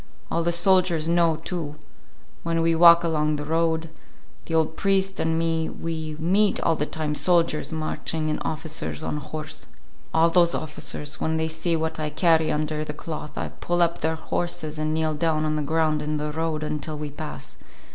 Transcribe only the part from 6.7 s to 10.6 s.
the time soldiers marching and officers on horse. All those